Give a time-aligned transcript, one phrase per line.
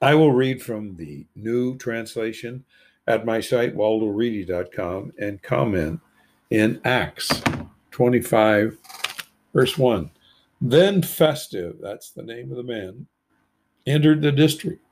[0.00, 2.64] I will read from the new translation
[3.08, 6.00] at my site, waldoreedy.com, and comment
[6.50, 7.42] in Acts
[7.90, 8.78] 25,
[9.52, 10.10] verse 1.
[10.60, 13.06] Then Festive, that's the name of the man,
[13.86, 14.84] entered the district.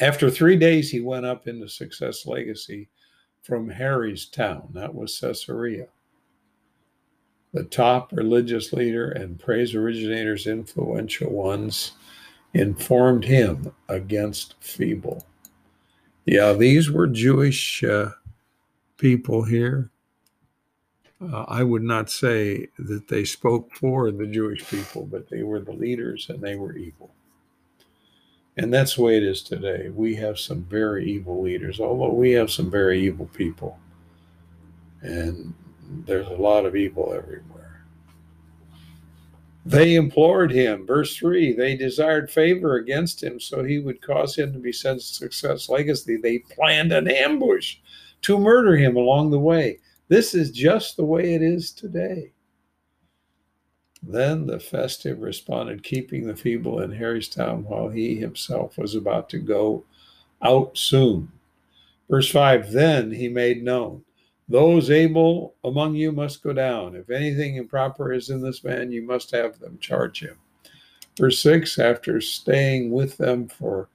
[0.00, 2.88] After three days, he went up into Success Legacy
[3.42, 5.86] from Harry's town, that was Caesarea.
[7.52, 11.92] The top religious leader and praise originators, influential ones,
[12.54, 15.24] informed him against Feeble.
[16.24, 18.10] Yeah, these were Jewish uh,
[18.96, 19.90] people here.
[21.20, 25.60] Uh, I would not say that they spoke for the Jewish people, but they were
[25.60, 27.14] the leaders and they were evil.
[28.58, 29.90] And that's the way it is today.
[29.90, 33.78] We have some very evil leaders, although we have some very evil people.
[35.02, 35.54] And
[36.06, 37.65] there's a lot of evil everywhere.
[39.66, 44.52] They implored him, verse 3, they desired favor against him so he would cause him
[44.52, 46.16] to be sent success legacy.
[46.16, 47.78] They planned an ambush
[48.22, 49.80] to murder him along the way.
[50.06, 52.30] This is just the way it is today.
[54.04, 59.38] Then the festive responded, keeping the feeble in Harrystown while he himself was about to
[59.38, 59.84] go
[60.42, 61.32] out soon.
[62.08, 64.04] Verse 5 Then he made known,
[64.48, 66.94] Those able among you must go down.
[66.94, 70.38] If anything improper is in this man, you must have them charge him.
[71.18, 73.88] Verse 6 After staying with them for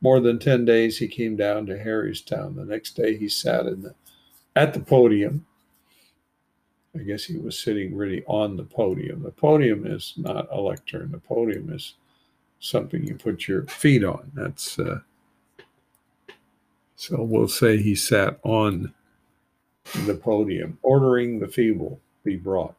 [0.00, 2.54] more than 10 days, he came down to Harrystown.
[2.54, 3.94] The next day he sat in the,
[4.54, 5.44] at the podium
[6.98, 9.22] I guess he was sitting really on the podium.
[9.22, 11.10] The podium is not a lectern.
[11.12, 11.94] The podium is
[12.60, 14.30] something you put your feet on.
[14.34, 15.00] That's uh,
[16.94, 18.94] so we'll say he sat on
[20.04, 22.74] the podium, ordering the feeble be brought.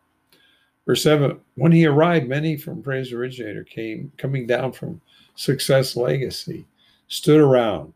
[0.86, 5.02] Verse 7 When he arrived, many from Praise Originator came coming down from
[5.36, 6.66] Success Legacy,
[7.08, 7.94] stood around,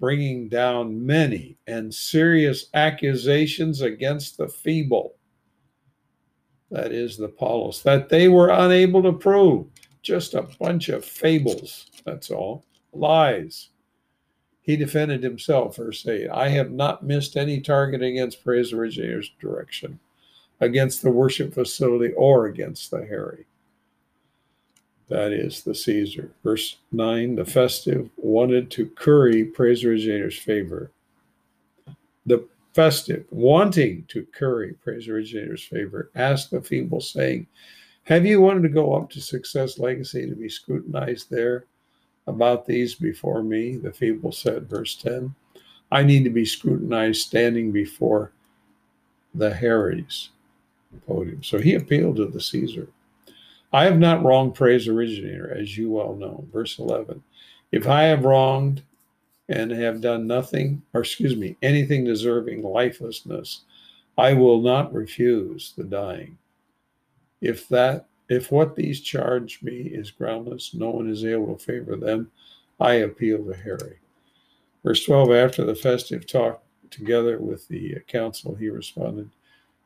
[0.00, 5.14] bringing down many and serious accusations against the feeble
[6.70, 9.66] that is the Apollos, that they were unable to prove.
[10.02, 12.64] Just a bunch of fables, that's all.
[12.92, 13.70] Lies.
[14.68, 16.28] He defended himself, verse 8.
[16.28, 19.98] I have not missed any target against Praise Originator's direction,
[20.60, 23.46] against the worship facility, or against the Harry.
[25.08, 26.32] That is the Caesar.
[26.44, 30.90] Verse 9 The festive wanted to curry Praise Originator's favor.
[32.26, 37.46] The festive, wanting to curry praise originator's favor, asked the feeble, saying,
[38.02, 41.64] Have you wanted to go up to Success Legacy to be scrutinized there
[42.28, 43.76] about these before me?
[43.76, 45.34] The feeble said, verse 10,
[45.90, 48.32] I need to be scrutinized standing before
[49.34, 50.30] the Harry's
[51.06, 51.42] podium.
[51.42, 52.88] So he appealed to the Caesar.
[53.72, 56.46] I have not wronged praise originator, as you well know.
[56.52, 57.22] Verse 11,
[57.72, 58.82] if I have wronged
[59.48, 63.62] and have done nothing, or excuse me, anything deserving lifelessness,
[64.16, 66.36] I will not refuse the dying.
[67.40, 71.96] If that if what these charge me is groundless, no one is able to favor
[71.96, 72.30] them,
[72.78, 73.98] I appeal to Harry.
[74.84, 79.30] Verse 12 After the festive talk together with the council, he responded,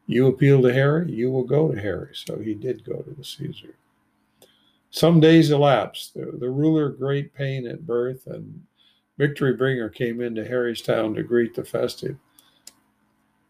[0.07, 2.11] You appeal to Harry, you will go to Harry.
[2.15, 3.75] So he did go to the Caesar.
[4.91, 6.15] Some days elapsed.
[6.15, 8.63] The, the ruler, great pain at birth and
[9.19, 12.17] Victory Bringer came into Harrystown to greet the festive.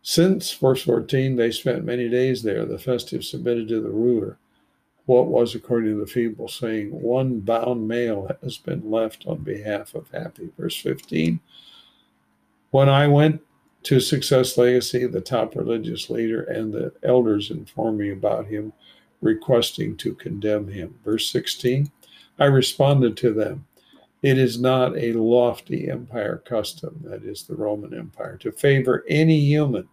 [0.02, 2.66] Since verse 14, they spent many days there.
[2.66, 4.38] The festive submitted to the ruler
[5.06, 9.94] what was according to the feeble, saying, One bound male has been left on behalf
[9.94, 10.50] of Happy.
[10.56, 11.40] Verse 15,
[12.70, 13.40] when I went
[13.84, 18.72] to Success Legacy, the top religious leader and the elders informed me about him,
[19.20, 20.94] requesting to condemn him.
[21.04, 21.90] Verse 16,
[22.38, 23.66] I responded to them.
[24.22, 29.38] It is not a lofty empire custom, that is the Roman Empire, to favor any
[29.40, 29.88] human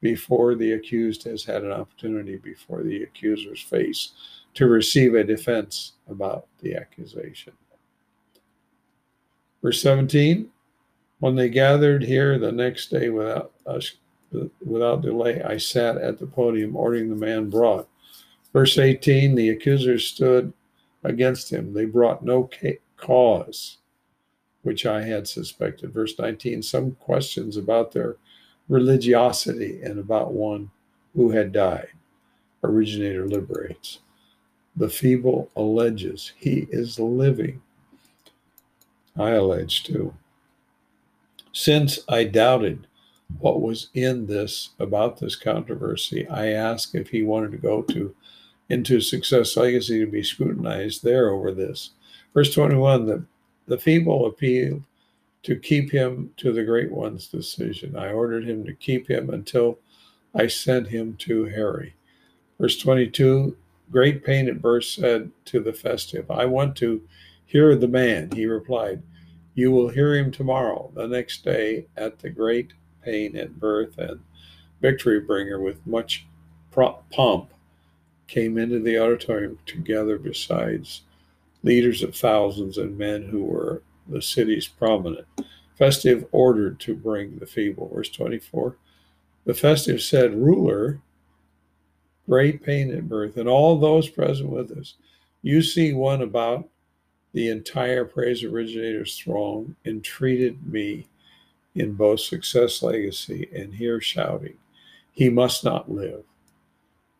[0.00, 4.12] before the accused has had an opportunity before the accuser's face
[4.54, 7.52] to receive a defense about the accusation.
[9.62, 10.48] Verse 17
[11.20, 13.96] When they gathered here the next day without us,
[14.64, 17.88] without delay, I sat at the podium ordering the man brought.
[18.52, 20.52] Verse 18 The accusers stood
[21.04, 21.72] against him.
[21.72, 22.48] They brought no
[22.96, 23.78] cause,
[24.62, 25.92] which I had suspected.
[25.92, 28.16] Verse 19 some questions about their
[28.68, 30.70] religiosity and about one
[31.14, 31.88] who had died.
[32.62, 33.98] Originator liberates.
[34.76, 37.62] The feeble alleges he is living.
[39.16, 40.14] I allege too.
[41.52, 42.86] Since I doubted
[43.40, 48.14] what was in this about this controversy, I asked if he wanted to go to
[48.68, 51.90] into Success Legacy to be scrutinized there over this.
[52.34, 53.24] Verse 21 the
[53.66, 54.82] the feeble appealed
[55.42, 57.96] to keep him to the great one's decision.
[57.96, 59.78] I ordered him to keep him until
[60.34, 61.94] I sent him to Harry.
[62.58, 63.56] Verse 22
[63.90, 67.02] Great pain at birth said to the festive, I want to
[67.46, 68.30] hear the man.
[68.32, 69.02] He replied,
[69.54, 70.90] You will hear him tomorrow.
[70.94, 74.20] The next day, at the great pain at birth and
[74.82, 76.26] victory bringer with much
[76.70, 77.50] pomp,
[78.26, 81.02] came into the auditorium together besides
[81.62, 85.26] leaders of thousands and men who were the city's prominent.
[85.76, 87.90] Festive ordered to bring the feeble.
[87.94, 88.76] Verse 24.
[89.44, 91.00] The festive said, Ruler,
[92.28, 94.94] great pain at birth, and all those present with us.
[95.42, 96.68] You see one about
[97.32, 101.06] the entire praise originator's throng entreated me
[101.74, 104.56] in both success legacy and here shouting,
[105.12, 106.24] He must not live.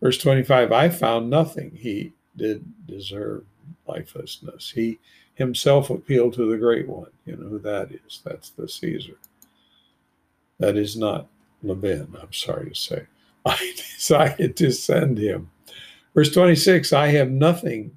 [0.01, 3.45] Verse 25 I found nothing he did deserve
[3.87, 4.71] lifelessness.
[4.71, 4.99] He
[5.39, 7.11] himself appeal to the great one.
[7.25, 8.21] You know who that is?
[8.25, 9.15] That's the Caesar.
[10.59, 11.29] That is not
[11.63, 13.07] Laban, I'm sorry to say.
[13.47, 15.51] I decided to send him.
[16.15, 17.97] Verse 26 I have nothing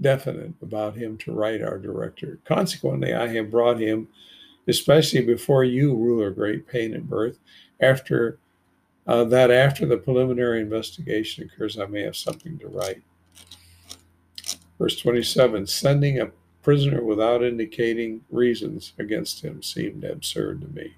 [0.00, 2.38] definite about him to write our director.
[2.44, 4.08] Consequently, I have brought him,
[4.68, 7.38] especially before you, ruler, great pain and birth,
[7.80, 8.38] after
[9.06, 13.02] uh, that after the preliminary investigation occurs, I may have something to write.
[14.78, 16.30] Verse 27 Sending a
[16.62, 20.94] prisoner without indicating reasons against him seemed absurd to me.